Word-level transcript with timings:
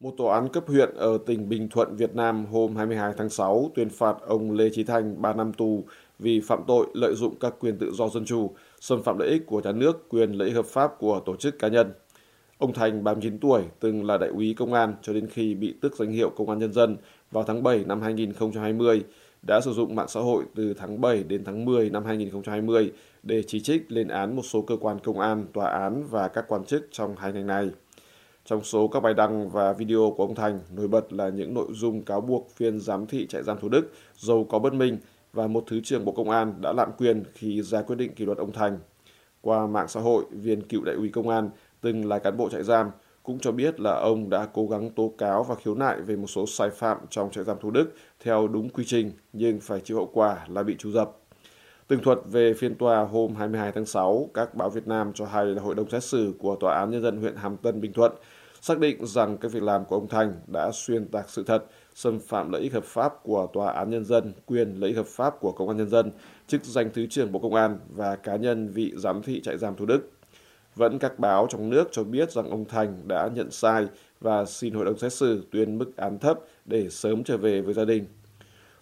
Một 0.00 0.14
tòa 0.16 0.34
án 0.34 0.48
cấp 0.48 0.64
huyện 0.66 0.94
ở 0.94 1.18
tỉnh 1.26 1.48
Bình 1.48 1.68
Thuận, 1.68 1.96
Việt 1.96 2.14
Nam 2.14 2.46
hôm 2.46 2.76
22 2.76 3.12
tháng 3.16 3.28
6 3.28 3.70
tuyên 3.74 3.88
phạt 3.88 4.16
ông 4.26 4.50
Lê 4.50 4.70
Chí 4.72 4.84
Thành 4.84 5.22
3 5.22 5.32
năm 5.32 5.52
tù 5.52 5.84
vì 6.18 6.40
phạm 6.40 6.64
tội 6.66 6.86
lợi 6.94 7.14
dụng 7.14 7.34
các 7.40 7.54
quyền 7.60 7.78
tự 7.78 7.92
do 7.94 8.08
dân 8.08 8.24
chủ, 8.24 8.50
xâm 8.80 9.02
phạm 9.02 9.18
lợi 9.18 9.28
ích 9.28 9.46
của 9.46 9.60
nhà 9.60 9.72
nước, 9.72 10.08
quyền 10.08 10.32
lợi 10.32 10.48
ích 10.48 10.56
hợp 10.56 10.66
pháp 10.66 10.98
của 10.98 11.20
tổ 11.26 11.36
chức 11.36 11.58
cá 11.58 11.68
nhân. 11.68 11.92
Ông 12.58 12.72
Thành, 12.72 13.04
39 13.04 13.38
tuổi, 13.38 13.62
từng 13.80 14.06
là 14.06 14.18
đại 14.18 14.30
úy 14.30 14.54
công 14.58 14.72
an 14.72 14.94
cho 15.02 15.12
đến 15.12 15.26
khi 15.26 15.54
bị 15.54 15.74
tước 15.80 15.96
danh 15.96 16.12
hiệu 16.12 16.30
công 16.30 16.48
an 16.48 16.58
nhân 16.58 16.72
dân 16.72 16.96
vào 17.30 17.44
tháng 17.44 17.62
7 17.62 17.84
năm 17.86 18.00
2020, 18.00 19.04
đã 19.46 19.60
sử 19.60 19.72
dụng 19.72 19.96
mạng 19.96 20.08
xã 20.08 20.20
hội 20.20 20.44
từ 20.54 20.74
tháng 20.74 21.00
7 21.00 21.22
đến 21.22 21.44
tháng 21.44 21.64
10 21.64 21.90
năm 21.90 22.04
2020 22.04 22.92
để 23.22 23.42
chỉ 23.46 23.60
trích 23.60 23.92
lên 23.92 24.08
án 24.08 24.36
một 24.36 24.42
số 24.44 24.62
cơ 24.62 24.76
quan 24.80 24.98
công 24.98 25.20
an, 25.20 25.46
tòa 25.52 25.70
án 25.70 26.04
và 26.10 26.28
các 26.28 26.44
quan 26.48 26.64
chức 26.64 26.88
trong 26.92 27.16
hai 27.16 27.32
ngành 27.32 27.46
này. 27.46 27.70
Trong 28.48 28.64
số 28.64 28.88
các 28.88 29.00
bài 29.00 29.14
đăng 29.14 29.50
và 29.50 29.72
video 29.72 30.14
của 30.16 30.24
ông 30.24 30.34
Thành, 30.34 30.60
nổi 30.76 30.88
bật 30.88 31.12
là 31.12 31.28
những 31.28 31.54
nội 31.54 31.66
dung 31.70 32.02
cáo 32.02 32.20
buộc 32.20 32.50
phiên 32.56 32.80
giám 32.80 33.06
thị 33.06 33.26
trại 33.26 33.42
giam 33.42 33.58
Thủ 33.60 33.68
Đức 33.68 33.92
giàu 34.16 34.46
có 34.48 34.58
bất 34.58 34.74
minh 34.74 34.98
và 35.32 35.46
một 35.46 35.64
thứ 35.66 35.80
trưởng 35.80 36.04
Bộ 36.04 36.12
Công 36.12 36.30
an 36.30 36.54
đã 36.60 36.72
lạm 36.72 36.90
quyền 36.98 37.24
khi 37.34 37.62
ra 37.62 37.82
quyết 37.82 37.96
định 37.96 38.14
kỷ 38.14 38.24
luật 38.24 38.38
ông 38.38 38.52
Thành. 38.52 38.78
Qua 39.40 39.66
mạng 39.66 39.88
xã 39.88 40.00
hội, 40.00 40.24
viên 40.30 40.60
cựu 40.60 40.84
đại 40.84 40.94
úy 40.94 41.08
công 41.08 41.28
an 41.28 41.50
từng 41.80 42.08
là 42.08 42.18
cán 42.18 42.36
bộ 42.36 42.48
trại 42.48 42.62
giam 42.62 42.90
cũng 43.22 43.38
cho 43.38 43.52
biết 43.52 43.80
là 43.80 43.94
ông 43.94 44.30
đã 44.30 44.48
cố 44.52 44.66
gắng 44.66 44.90
tố 44.90 45.12
cáo 45.18 45.42
và 45.42 45.54
khiếu 45.54 45.74
nại 45.74 46.00
về 46.00 46.16
một 46.16 46.26
số 46.26 46.46
sai 46.46 46.70
phạm 46.70 46.98
trong 47.10 47.30
trại 47.30 47.44
giam 47.44 47.56
Thủ 47.60 47.70
Đức 47.70 47.92
theo 48.24 48.48
đúng 48.48 48.68
quy 48.68 48.84
trình 48.86 49.12
nhưng 49.32 49.60
phải 49.60 49.80
chịu 49.80 49.96
hậu 49.96 50.10
quả 50.12 50.46
là 50.48 50.62
bị 50.62 50.76
trù 50.78 50.90
dập. 50.90 51.16
Tường 51.88 52.02
thuật 52.02 52.18
về 52.30 52.54
phiên 52.54 52.74
tòa 52.74 53.04
hôm 53.04 53.34
22 53.34 53.72
tháng 53.72 53.86
6, 53.86 54.30
các 54.34 54.54
báo 54.54 54.70
Việt 54.70 54.88
Nam 54.88 55.12
cho 55.14 55.26
hay 55.26 55.46
là 55.46 55.62
hội 55.62 55.74
đồng 55.74 55.90
xét 55.90 56.04
xử 56.04 56.34
của 56.38 56.56
Tòa 56.56 56.78
án 56.78 56.90
Nhân 56.90 57.02
dân 57.02 57.16
huyện 57.16 57.36
Hàm 57.36 57.56
Tân, 57.56 57.80
Bình 57.80 57.92
Thuận 57.92 58.12
xác 58.60 58.78
định 58.78 59.06
rằng 59.06 59.38
cái 59.38 59.48
việc 59.48 59.62
làm 59.62 59.84
của 59.84 59.96
ông 59.96 60.08
Thành 60.08 60.34
đã 60.46 60.70
xuyên 60.72 61.06
tạc 61.08 61.30
sự 61.30 61.44
thật, 61.44 61.64
xâm 61.94 62.18
phạm 62.18 62.52
lợi 62.52 62.62
ích 62.62 62.72
hợp 62.72 62.84
pháp 62.84 63.22
của 63.22 63.48
Tòa 63.52 63.72
án 63.72 63.90
Nhân 63.90 64.04
dân, 64.04 64.32
quyền 64.46 64.80
lợi 64.80 64.88
ích 64.88 64.96
hợp 64.96 65.06
pháp 65.06 65.40
của 65.40 65.52
Công 65.52 65.68
an 65.68 65.76
Nhân 65.76 65.88
dân, 65.88 66.10
chức 66.46 66.64
danh 66.64 66.90
Thứ 66.94 67.06
trưởng 67.06 67.32
Bộ 67.32 67.38
Công 67.38 67.54
an 67.54 67.78
và 67.88 68.16
cá 68.16 68.36
nhân 68.36 68.68
vị 68.68 68.92
giám 68.96 69.22
thị 69.22 69.40
trại 69.40 69.58
giam 69.58 69.76
Thủ 69.76 69.86
Đức. 69.86 70.10
Vẫn 70.76 70.98
các 70.98 71.18
báo 71.18 71.46
trong 71.50 71.70
nước 71.70 71.88
cho 71.92 72.04
biết 72.04 72.32
rằng 72.32 72.50
ông 72.50 72.64
Thành 72.64 73.02
đã 73.08 73.30
nhận 73.34 73.50
sai 73.50 73.86
và 74.20 74.44
xin 74.44 74.74
hội 74.74 74.84
đồng 74.84 74.98
xét 74.98 75.12
xử 75.12 75.42
tuyên 75.50 75.78
mức 75.78 75.96
án 75.96 76.18
thấp 76.18 76.38
để 76.64 76.88
sớm 76.90 77.24
trở 77.24 77.36
về 77.36 77.60
với 77.60 77.74
gia 77.74 77.84
đình. 77.84 78.04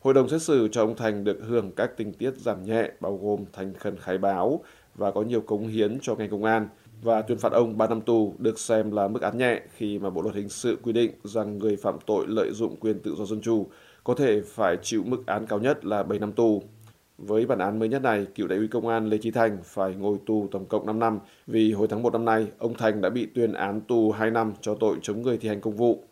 Hội 0.00 0.14
đồng 0.14 0.28
xét 0.28 0.42
xử 0.42 0.68
cho 0.72 0.82
ông 0.82 0.96
Thành 0.96 1.24
được 1.24 1.38
hưởng 1.48 1.72
các 1.72 1.90
tình 1.96 2.12
tiết 2.12 2.36
giảm 2.36 2.64
nhẹ 2.64 2.90
bao 3.00 3.16
gồm 3.16 3.44
thành 3.52 3.74
khẩn 3.74 3.96
khai 3.96 4.18
báo 4.18 4.60
và 4.94 5.10
có 5.10 5.22
nhiều 5.22 5.40
cống 5.40 5.68
hiến 5.68 5.98
cho 6.02 6.14
ngành 6.14 6.30
công 6.30 6.44
an 6.44 6.68
và 7.02 7.22
tuyên 7.22 7.38
phạt 7.38 7.52
ông 7.52 7.78
3 7.78 7.86
năm 7.86 8.00
tù 8.00 8.34
được 8.38 8.58
xem 8.58 8.90
là 8.90 9.08
mức 9.08 9.22
án 9.22 9.38
nhẹ 9.38 9.60
khi 9.76 9.98
mà 9.98 10.10
Bộ 10.10 10.22
luật 10.22 10.34
hình 10.34 10.48
sự 10.48 10.78
quy 10.82 10.92
định 10.92 11.10
rằng 11.24 11.58
người 11.58 11.76
phạm 11.76 11.98
tội 12.06 12.26
lợi 12.28 12.50
dụng 12.52 12.76
quyền 12.76 13.00
tự 13.00 13.14
do 13.14 13.24
dân 13.24 13.40
chủ 13.40 13.66
có 14.04 14.14
thể 14.14 14.40
phải 14.46 14.76
chịu 14.82 15.02
mức 15.06 15.26
án 15.26 15.46
cao 15.46 15.58
nhất 15.58 15.84
là 15.84 16.02
7 16.02 16.18
năm 16.18 16.32
tù. 16.32 16.62
Với 17.18 17.46
bản 17.46 17.58
án 17.58 17.78
mới 17.78 17.88
nhất 17.88 18.02
này, 18.02 18.26
cựu 18.34 18.46
đại 18.46 18.58
úy 18.58 18.68
công 18.68 18.88
an 18.88 19.08
Lê 19.08 19.18
Chí 19.18 19.30
Thành 19.30 19.58
phải 19.64 19.94
ngồi 19.94 20.18
tù 20.26 20.48
tổng 20.50 20.66
cộng 20.66 20.86
5 20.86 20.98
năm 20.98 21.18
vì 21.46 21.72
hồi 21.72 21.88
tháng 21.90 22.02
1 22.02 22.12
năm 22.12 22.24
nay, 22.24 22.46
ông 22.58 22.74
Thành 22.74 23.00
đã 23.00 23.10
bị 23.10 23.26
tuyên 23.34 23.52
án 23.52 23.80
tù 23.80 24.12
2 24.12 24.30
năm 24.30 24.52
cho 24.60 24.74
tội 24.74 24.96
chống 25.02 25.22
người 25.22 25.38
thi 25.38 25.48
hành 25.48 25.60
công 25.60 25.76
vụ. 25.76 26.04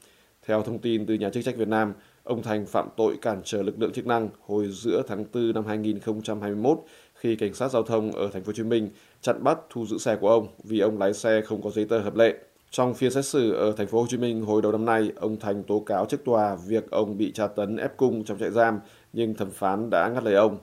Theo 0.47 0.63
thông 0.63 0.79
tin 0.79 1.07
từ 1.07 1.15
nhà 1.15 1.31
chức 1.31 1.45
trách 1.45 1.57
Việt 1.57 1.69
Nam, 1.69 1.93
ông 2.25 2.43
Thành 2.43 2.67
phạm 2.67 2.89
tội 2.97 3.17
cản 3.23 3.41
trở 3.45 3.63
lực 3.63 3.81
lượng 3.81 3.93
chức 3.93 4.07
năng 4.07 4.29
hồi 4.47 4.69
giữa 4.71 5.03
tháng 5.09 5.25
4 5.35 5.53
năm 5.55 5.67
2021 5.67 6.79
khi 7.25 7.37
cảnh 7.37 7.55
sát 7.55 7.69
giao 7.69 7.83
thông 7.83 8.13
ở 8.13 8.29
thành 8.33 8.43
phố 8.43 8.47
Hồ 8.47 8.53
Chí 8.53 8.63
Minh 8.63 8.91
chặn 9.21 9.45
bắt 9.45 9.59
thu 9.71 9.87
giữ 9.87 9.99
xe 9.99 10.17
của 10.17 10.29
ông 10.29 10.47
vì 10.65 10.81
ông 10.81 10.99
lái 10.99 11.13
xe 11.13 11.41
không 11.41 11.63
có 11.63 11.71
giấy 11.71 11.85
tờ 11.85 12.01
hợp 12.01 12.17
lệ. 12.17 12.35
Trong 12.71 12.95
phiên 12.95 13.11
xét 13.11 13.25
xử 13.25 13.53
ở 13.53 13.73
thành 13.73 13.87
phố 13.87 14.01
Hồ 14.01 14.07
Chí 14.09 14.17
Minh 14.17 14.43
hồi 14.43 14.63
đầu 14.63 14.73
năm 14.73 14.85
nay, 14.85 15.13
ông 15.17 15.37
Thành 15.41 15.63
tố 15.63 15.81
cáo 15.81 16.07
trước 16.07 16.25
tòa 16.25 16.57
việc 16.67 16.91
ông 16.91 17.19
bị 17.19 17.33
tra 17.33 17.47
tấn 17.47 17.77
ép 17.77 17.97
cung 17.97 18.25
trong 18.25 18.39
trại 18.39 18.51
giam, 18.51 18.81
nhưng 19.13 19.35
thẩm 19.35 19.51
phán 19.51 19.91
đã 19.91 20.09
ngắt 20.09 20.25
lời 20.25 20.35
ông. 20.35 20.59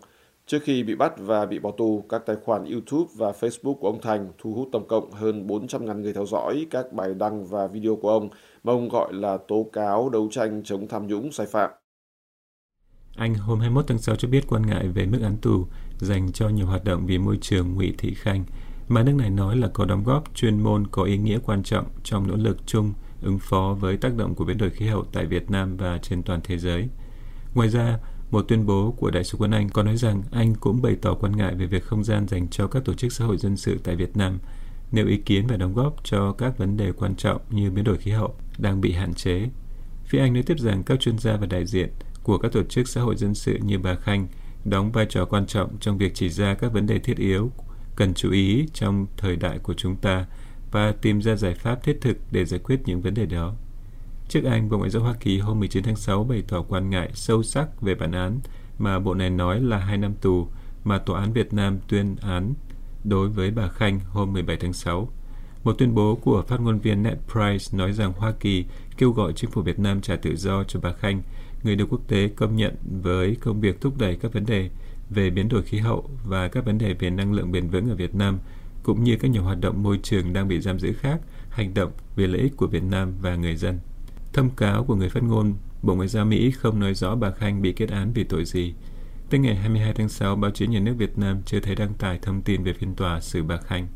Trước 0.46 0.60
khi 0.64 0.84
bị 0.84 0.96
bắt 0.96 1.14
và 1.18 1.46
bị 1.46 1.60
bỏ 1.60 1.72
tù, 1.72 2.04
các 2.10 2.26
tài 2.26 2.36
khoản 2.36 2.66
YouTube 2.66 3.10
và 3.16 3.32
Facebook 3.32 3.74
của 3.74 3.88
ông 3.88 4.02
Thành 4.02 4.28
thu 4.38 4.54
hút 4.54 4.68
tổng 4.72 4.88
cộng 4.88 5.12
hơn 5.12 5.48
400.000 5.48 6.02
người 6.02 6.14
theo 6.14 6.26
dõi 6.26 6.68
các 6.70 6.94
bài 6.94 7.14
đăng 7.14 7.46
và 7.46 7.68
video 7.68 7.96
của 7.96 8.10
ông 8.10 8.30
mà 8.64 8.74
ông 8.74 8.90
gọi 8.90 9.14
là 9.14 9.38
tố 9.48 9.66
cáo 9.74 10.10
đấu 10.10 10.28
tranh 10.32 10.62
chống 10.64 10.88
tham 10.88 11.08
nhũng 11.08 11.32
sai 11.32 11.48
phạm. 11.48 11.70
Anh 13.16 13.36
hôm 13.36 13.60
21 13.60 13.88
tháng 13.88 13.98
6 13.98 14.16
cho 14.16 14.28
biết 14.28 14.48
quan 14.48 14.66
ngại 14.66 14.88
về 14.88 15.06
mức 15.06 15.22
án 15.22 15.38
tù 15.38 15.68
dành 15.98 16.32
cho 16.32 16.50
nhiều 16.50 16.66
hoạt 16.66 16.84
động 16.84 17.06
vì 17.06 17.18
môi 17.18 17.38
trường 17.42 17.74
Ngụy 17.74 17.94
Thị 17.98 18.14
Khanh, 18.14 18.44
mà 18.88 19.04
nước 19.04 19.16
này 19.16 19.30
nói 19.30 19.58
là 19.58 19.68
có 19.68 19.86
đóng 19.86 20.04
góp 20.04 20.24
chuyên 20.36 20.60
môn 20.60 20.88
có 20.88 21.04
ý 21.04 21.18
nghĩa 21.18 21.40
quan 21.46 21.64
trọng 21.64 21.86
trong 22.04 22.28
nỗ 22.28 22.36
lực 22.36 22.58
chung 22.66 22.94
ứng 23.22 23.40
phó 23.40 23.78
với 23.80 23.98
tác 23.98 24.16
động 24.16 24.36
của 24.36 24.46
biến 24.46 24.58
đổi 24.58 24.70
khí 24.70 24.88
hậu 24.88 25.06
tại 25.14 25.26
Việt 25.26 25.52
Nam 25.52 25.78
và 25.78 25.98
trên 25.98 26.24
toàn 26.24 26.40
thế 26.44 26.58
giới. 26.58 26.90
Ngoài 27.54 27.70
ra, 27.70 28.00
một 28.32 28.46
tuyên 28.48 28.66
bố 28.66 28.92
của 28.98 29.12
Đại 29.12 29.24
sứ 29.24 29.38
quán 29.38 29.52
Anh 29.52 29.70
có 29.70 29.84
nói 29.84 29.98
rằng 29.98 30.24
Anh 30.32 30.56
cũng 30.56 30.82
bày 30.82 30.96
tỏ 31.02 31.14
quan 31.14 31.38
ngại 31.38 31.56
về 31.56 31.66
việc 31.66 31.84
không 31.84 32.04
gian 32.04 32.28
dành 32.28 32.48
cho 32.48 32.68
các 32.68 32.86
tổ 32.86 32.94
chức 32.94 33.14
xã 33.14 33.26
hội 33.26 33.38
dân 33.38 33.58
sự 33.58 33.80
tại 33.84 33.96
Việt 33.96 34.18
Nam, 34.18 34.40
nêu 34.92 35.08
ý 35.08 35.18
kiến 35.18 35.48
và 35.48 35.58
đóng 35.58 35.74
góp 35.74 35.96
cho 36.04 36.32
các 36.32 36.58
vấn 36.58 36.78
đề 36.78 36.92
quan 36.92 37.16
trọng 37.16 37.42
như 37.50 37.72
biến 37.72 37.84
đổi 37.84 37.98
khí 37.98 38.12
hậu 38.12 38.36
đang 38.58 38.82
bị 38.82 38.92
hạn 38.92 39.14
chế. 39.14 39.50
Phía 40.06 40.20
Anh 40.20 40.34
nói 40.34 40.44
tiếp 40.44 40.60
rằng 40.60 40.84
các 40.84 41.00
chuyên 41.00 41.18
gia 41.18 41.36
và 41.36 41.46
đại 41.46 41.66
diện 41.66 41.90
của 42.24 42.38
các 42.38 42.52
tổ 42.52 42.64
chức 42.64 42.88
xã 42.88 43.02
hội 43.02 43.16
dân 43.16 43.36
sự 43.36 43.58
như 43.62 43.80
bà 43.80 43.96
Khanh 43.96 44.28
đóng 44.66 44.92
vai 44.92 45.06
trò 45.10 45.26
quan 45.26 45.46
trọng 45.46 45.78
trong 45.80 45.98
việc 45.98 46.12
chỉ 46.16 46.30
ra 46.30 46.54
các 46.54 46.74
vấn 46.74 46.88
đề 46.88 47.00
thiết 47.00 47.18
yếu 47.18 47.52
cần 47.96 48.14
chú 48.14 48.32
ý 48.32 48.66
trong 48.74 49.06
thời 49.18 49.36
đại 49.36 49.60
của 49.60 49.74
chúng 49.74 49.96
ta 49.96 50.26
và 50.72 50.92
tìm 51.02 51.22
ra 51.22 51.36
giải 51.36 51.54
pháp 51.54 51.84
thiết 51.84 51.98
thực 52.02 52.18
để 52.32 52.46
giải 52.46 52.60
quyết 52.64 52.80
những 52.86 53.02
vấn 53.02 53.14
đề 53.14 53.26
đó. 53.26 53.54
Trước 54.30 54.44
Anh, 54.44 54.70
Bộ 54.70 54.78
Ngoại 54.78 54.90
giao 54.90 55.04
Hoa 55.04 55.14
Kỳ 55.20 55.40
hôm 55.40 55.60
19 55.60 55.84
tháng 55.84 55.96
6 55.96 56.24
bày 56.24 56.44
tỏ 56.48 56.62
quan 56.62 56.90
ngại 56.90 57.10
sâu 57.14 57.44
sắc 57.44 57.82
về 57.82 57.96
bản 57.96 58.12
án 58.12 58.40
mà 58.80 59.00
bộ 59.00 59.14
này 59.14 59.30
nói 59.30 59.62
là 59.62 59.78
hai 59.78 59.98
năm 59.98 60.14
tù 60.22 60.48
mà 60.84 60.98
Tòa 60.98 61.20
án 61.20 61.34
Việt 61.34 61.54
Nam 61.54 61.80
tuyên 61.88 62.16
án 62.22 62.54
đối 63.04 63.30
với 63.30 63.52
bà 63.52 63.68
Khanh 63.68 64.00
hôm 64.00 64.34
17 64.34 64.58
tháng 64.58 64.74
6. 64.74 65.10
Một 65.64 65.74
tuyên 65.78 65.96
bố 65.96 66.16
của 66.16 66.44
phát 66.48 66.62
ngôn 66.62 66.80
viên 66.80 67.04
Ned 67.04 67.18
Price 67.32 67.78
nói 67.78 67.94
rằng 67.94 68.14
Hoa 68.18 68.32
Kỳ 68.40 68.66
kêu 68.98 69.12
gọi 69.12 69.34
chính 69.34 69.52
phủ 69.52 69.62
Việt 69.62 69.80
Nam 69.80 70.02
trả 70.02 70.16
tự 70.16 70.36
do 70.36 70.64
cho 70.64 70.80
bà 70.80 70.94
Khanh 70.94 71.22
người 71.64 71.76
được 71.76 71.86
quốc 71.90 72.02
tế 72.08 72.28
công 72.28 72.56
nhận 72.56 72.76
với 73.04 73.36
công 73.36 73.62
việc 73.62 73.82
thúc 73.82 73.98
đẩy 73.98 74.16
các 74.16 74.34
vấn 74.34 74.46
đề 74.46 74.70
về 75.10 75.30
biến 75.30 75.50
đổi 75.50 75.64
khí 75.64 75.78
hậu 75.78 76.10
và 76.26 76.48
các 76.48 76.66
vấn 76.66 76.78
đề 76.78 76.94
về 76.94 77.10
năng 77.10 77.34
lượng 77.34 77.52
bền 77.52 77.70
vững 77.70 77.90
ở 77.90 77.96
Việt 77.96 78.16
Nam, 78.16 78.40
cũng 78.84 79.04
như 79.04 79.18
các 79.18 79.28
nhiều 79.28 79.44
hoạt 79.44 79.62
động 79.62 79.84
môi 79.84 80.00
trường 80.04 80.34
đang 80.34 80.48
bị 80.48 80.62
giam 80.62 80.80
giữ 80.80 80.94
khác, 80.94 81.22
hành 81.50 81.74
động 81.74 81.92
vì 82.16 82.28
lợi 82.28 82.42
ích 82.42 82.58
của 82.58 82.68
Việt 82.68 82.84
Nam 82.84 83.14
và 83.22 83.36
người 83.36 83.56
dân. 83.56 83.80
Thông 84.34 84.50
cáo 84.50 84.84
của 84.84 84.96
người 84.96 85.10
phát 85.10 85.24
ngôn 85.24 85.54
Bộ 85.82 85.96
Ngoại 85.96 86.08
giao 86.08 86.26
Mỹ 86.26 86.52
không 86.52 86.80
nói 86.80 86.94
rõ 86.94 87.16
bà 87.16 87.32
Khanh 87.32 87.62
bị 87.62 87.74
kết 87.74 87.90
án 87.90 88.12
vì 88.14 88.24
tội 88.24 88.46
gì. 88.46 88.74
Tới 89.30 89.40
ngày 89.40 89.56
22 89.56 89.94
tháng 89.94 90.10
6, 90.10 90.36
báo 90.36 90.52
chí 90.52 90.68
nhà 90.68 90.80
nước 90.80 90.94
Việt 90.98 91.18
Nam 91.18 91.42
chưa 91.46 91.60
thấy 91.60 91.76
đăng 91.76 91.94
tải 91.94 92.20
thông 92.22 92.42
tin 92.42 92.64
về 92.64 92.74
phiên 92.74 92.96
tòa 92.96 93.22
xử 93.22 93.44
bà 93.44 93.58
Khanh. 93.58 93.88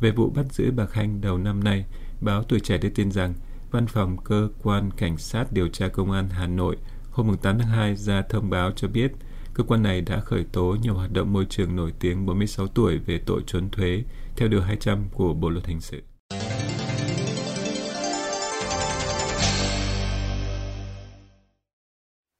Về 0.00 0.10
vụ 0.10 0.30
bắt 0.30 0.52
giữ 0.52 0.70
bà 0.70 0.86
Khanh 0.86 1.20
đầu 1.20 1.38
năm 1.38 1.64
nay, 1.64 1.84
báo 2.20 2.42
Tuổi 2.42 2.60
Trẻ 2.60 2.78
đưa 2.78 2.88
tin 2.88 3.12
rằng 3.12 3.34
Văn 3.70 3.86
phòng 3.86 4.16
Cơ 4.24 4.48
quan 4.62 4.90
Cảnh 4.96 5.18
sát 5.18 5.52
điều 5.52 5.68
tra 5.68 5.88
Công 5.88 6.10
an 6.10 6.28
Hà 6.30 6.46
Nội 6.46 6.76
hôm 7.16 7.36
8 7.42 7.58
tháng 7.58 7.68
2 7.68 7.96
ra 7.96 8.22
thông 8.22 8.50
báo 8.50 8.72
cho 8.76 8.88
biết 8.88 9.12
cơ 9.54 9.64
quan 9.64 9.82
này 9.82 10.00
đã 10.00 10.20
khởi 10.20 10.44
tố 10.52 10.76
nhiều 10.82 10.94
hoạt 10.94 11.12
động 11.12 11.32
môi 11.32 11.46
trường 11.48 11.76
nổi 11.76 11.92
tiếng 12.00 12.26
46 12.26 12.66
tuổi 12.66 12.98
về 12.98 13.20
tội 13.26 13.42
trốn 13.46 13.70
thuế 13.70 14.02
theo 14.36 14.48
điều 14.48 14.60
200 14.60 15.04
của 15.12 15.34
Bộ 15.34 15.48
luật 15.48 15.66
hình 15.66 15.80
sự. 15.80 16.02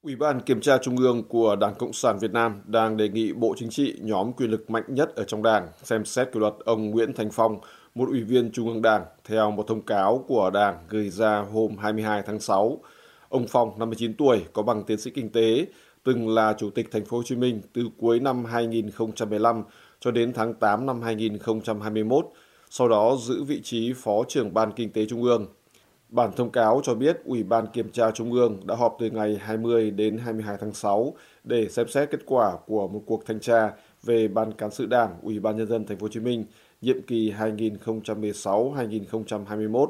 Ủy 0.02 0.16
ban 0.16 0.40
Kiểm 0.40 0.60
tra 0.60 0.78
Trung 0.78 0.96
ương 0.96 1.28
của 1.28 1.56
Đảng 1.56 1.74
Cộng 1.74 1.92
sản 1.92 2.18
Việt 2.18 2.32
Nam 2.32 2.62
đang 2.66 2.96
đề 2.96 3.08
nghị 3.08 3.32
Bộ 3.32 3.54
Chính 3.58 3.70
trị 3.70 3.94
nhóm 4.00 4.32
quyền 4.32 4.50
lực 4.50 4.70
mạnh 4.70 4.84
nhất 4.88 5.16
ở 5.16 5.24
trong 5.24 5.42
Đảng 5.42 5.68
xem 5.82 6.04
xét 6.04 6.32
kỷ 6.32 6.40
luật 6.40 6.54
ông 6.64 6.90
Nguyễn 6.90 7.12
Thành 7.12 7.30
Phong, 7.32 7.60
một 7.94 8.08
ủy 8.08 8.22
viên 8.22 8.52
Trung 8.52 8.68
ương 8.68 8.82
Đảng, 8.82 9.04
theo 9.24 9.50
một 9.50 9.64
thông 9.68 9.82
cáo 9.82 10.24
của 10.28 10.50
Đảng 10.50 10.78
gửi 10.88 11.10
ra 11.10 11.44
hôm 11.52 11.76
22 11.78 12.22
tháng 12.26 12.40
6 12.40 12.80
Ông 13.36 13.46
Phong, 13.48 13.78
59 13.78 14.14
tuổi, 14.14 14.44
có 14.52 14.62
bằng 14.62 14.84
tiến 14.84 14.98
sĩ 14.98 15.10
kinh 15.10 15.28
tế, 15.28 15.66
từng 16.04 16.28
là 16.28 16.54
chủ 16.58 16.70
tịch 16.70 16.90
thành 16.90 17.04
phố 17.04 17.16
Hồ 17.16 17.22
Chí 17.22 17.36
Minh 17.36 17.60
từ 17.72 17.88
cuối 17.98 18.20
năm 18.20 18.44
2015 18.44 19.62
cho 20.00 20.10
đến 20.10 20.32
tháng 20.32 20.54
8 20.54 20.86
năm 20.86 21.02
2021, 21.02 22.26
sau 22.70 22.88
đó 22.88 23.16
giữ 23.20 23.42
vị 23.42 23.60
trí 23.62 23.92
Phó 23.96 24.24
trưởng 24.28 24.54
Ban 24.54 24.72
Kinh 24.72 24.92
tế 24.92 25.06
Trung 25.06 25.22
ương. 25.22 25.46
Bản 26.08 26.30
thông 26.36 26.50
cáo 26.50 26.80
cho 26.84 26.94
biết 26.94 27.16
Ủy 27.24 27.42
ban 27.42 27.66
Kiểm 27.66 27.92
tra 27.92 28.10
Trung 28.10 28.32
ương 28.32 28.60
đã 28.64 28.74
họp 28.74 28.96
từ 28.98 29.10
ngày 29.10 29.38
20 29.40 29.90
đến 29.90 30.18
22 30.18 30.56
tháng 30.60 30.74
6 30.74 31.14
để 31.44 31.68
xem 31.68 31.88
xét 31.88 32.10
kết 32.10 32.20
quả 32.26 32.56
của 32.66 32.88
một 32.88 33.02
cuộc 33.06 33.26
thanh 33.26 33.40
tra 33.40 33.72
về 34.02 34.28
Ban 34.28 34.52
cán 34.52 34.70
sự 34.70 34.86
Đảng 34.86 35.16
Ủy 35.22 35.40
ban 35.40 35.56
nhân 35.56 35.66
dân 35.66 35.86
thành 35.86 35.98
phố 35.98 36.04
Hồ 36.04 36.08
Chí 36.08 36.20
Minh 36.20 36.44
nhiệm 36.80 37.02
kỳ 37.02 37.32
2016-2021. 37.32 39.86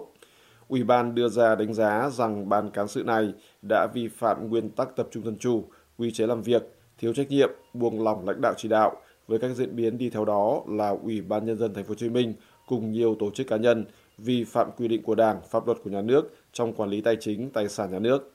Ủy 0.68 0.84
ban 0.84 1.14
đưa 1.14 1.28
ra 1.28 1.54
đánh 1.54 1.74
giá 1.74 2.10
rằng 2.10 2.48
ban 2.48 2.70
cán 2.70 2.88
sự 2.88 3.02
này 3.04 3.34
đã 3.68 3.86
vi 3.94 4.08
phạm 4.08 4.48
nguyên 4.48 4.70
tắc 4.70 4.96
tập 4.96 5.08
trung 5.10 5.24
dân 5.24 5.38
chủ, 5.38 5.64
quy 5.98 6.10
chế 6.10 6.26
làm 6.26 6.42
việc, 6.42 6.62
thiếu 6.98 7.12
trách 7.12 7.30
nhiệm, 7.30 7.50
buông 7.74 8.04
lỏng 8.04 8.28
lãnh 8.28 8.40
đạo 8.40 8.54
chỉ 8.56 8.68
đạo 8.68 8.96
với 9.26 9.38
các 9.38 9.54
diễn 9.54 9.76
biến 9.76 9.98
đi 9.98 10.10
theo 10.10 10.24
đó 10.24 10.62
là 10.68 10.88
Ủy 10.88 11.20
ban 11.20 11.46
nhân 11.46 11.56
dân 11.56 11.74
thành 11.74 11.84
phố 11.84 11.88
Hồ 11.88 11.94
Chí 11.94 12.08
Minh 12.08 12.34
cùng 12.66 12.92
nhiều 12.92 13.16
tổ 13.18 13.30
chức 13.30 13.46
cá 13.46 13.56
nhân 13.56 13.84
vi 14.18 14.44
phạm 14.44 14.70
quy 14.76 14.88
định 14.88 15.02
của 15.02 15.14
Đảng, 15.14 15.40
pháp 15.50 15.66
luật 15.66 15.78
của 15.84 15.90
nhà 15.90 16.02
nước 16.02 16.34
trong 16.52 16.72
quản 16.72 16.90
lý 16.90 17.00
tài 17.00 17.16
chính 17.20 17.50
tài 17.50 17.68
sản 17.68 17.90
nhà 17.90 17.98
nước. 17.98 18.32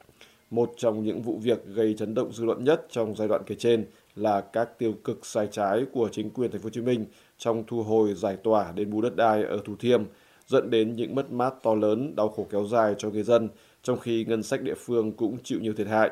Một 0.49 0.71
trong 0.77 1.03
những 1.03 1.21
vụ 1.21 1.37
việc 1.37 1.65
gây 1.65 1.93
chấn 1.93 2.13
động 2.13 2.33
dư 2.33 2.45
luận 2.45 2.63
nhất 2.63 2.87
trong 2.89 3.15
giai 3.15 3.27
đoạn 3.27 3.41
kể 3.45 3.55
trên 3.55 3.85
là 4.15 4.41
các 4.41 4.79
tiêu 4.79 4.93
cực 5.03 5.25
sai 5.25 5.47
trái 5.51 5.85
của 5.93 6.09
chính 6.11 6.29
quyền 6.29 6.51
thành 6.51 6.61
phố 6.61 6.65
Hồ 6.65 6.69
Chí 6.69 6.81
Minh 6.81 7.05
trong 7.37 7.63
thu 7.67 7.83
hồi 7.83 8.13
giải 8.13 8.37
tỏa 8.43 8.71
đền 8.71 8.89
bù 8.89 9.01
đất 9.01 9.15
đai 9.15 9.43
ở 9.43 9.59
Thủ 9.65 9.75
Thiêm 9.79 10.03
dẫn 10.47 10.69
đến 10.69 10.95
những 10.95 11.15
mất 11.15 11.31
mát 11.31 11.53
to 11.63 11.75
lớn, 11.75 12.15
đau 12.15 12.29
khổ 12.29 12.47
kéo 12.49 12.65
dài 12.67 12.95
cho 12.97 13.09
người 13.09 13.23
dân, 13.23 13.49
trong 13.83 13.99
khi 13.99 14.25
ngân 14.25 14.43
sách 14.43 14.61
địa 14.61 14.75
phương 14.75 15.11
cũng 15.11 15.37
chịu 15.43 15.59
nhiều 15.59 15.73
thiệt 15.73 15.87
hại. 15.87 16.11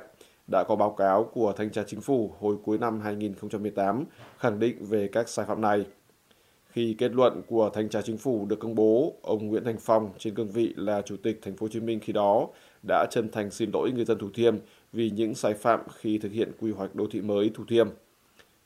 Đã 0.52 0.64
có 0.68 0.76
báo 0.76 0.92
cáo 0.92 1.24
của 1.24 1.54
Thanh 1.58 1.72
tra 1.72 1.84
Chính 1.88 2.02
phủ 2.02 2.34
hồi 2.40 2.56
cuối 2.64 2.78
năm 2.78 3.02
2018 3.02 4.06
khẳng 4.38 4.60
định 4.60 4.86
về 4.86 5.08
các 5.08 5.30
sai 5.30 5.46
phạm 5.46 5.62
này. 5.62 5.86
Khi 6.70 6.96
kết 6.98 7.12
luận 7.12 7.42
của 7.48 7.70
Thanh 7.74 7.90
tra 7.90 8.02
Chính 8.02 8.18
phủ 8.18 8.46
được 8.46 8.60
công 8.60 8.76
bố, 8.76 9.14
ông 9.22 9.48
Nguyễn 9.48 9.64
Thành 9.64 9.78
Phong 9.80 10.10
trên 10.18 10.36
cương 10.36 10.52
vị 10.52 10.74
là 10.76 11.02
Chủ 11.02 11.16
tịch 11.24 11.40
Thành 11.42 11.56
phố 11.56 11.64
Hồ 11.64 11.70
Chí 11.72 11.80
Minh 11.80 12.00
khi 12.00 12.14
đó 12.14 12.48
đã 12.88 13.06
chân 13.12 13.30
thành 13.32 13.52
xin 13.52 13.70
lỗi 13.74 13.92
người 13.92 14.06
dân 14.06 14.18
Thủ 14.20 14.30
Thiêm 14.34 14.56
vì 14.94 15.10
những 15.10 15.36
sai 15.36 15.54
phạm 15.54 15.80
khi 15.96 16.18
thực 16.18 16.32
hiện 16.32 16.52
quy 16.60 16.72
hoạch 16.72 16.96
đô 16.96 17.08
thị 17.12 17.22
mới 17.22 17.52
Thủ 17.54 17.64
Thiêm. 17.68 17.90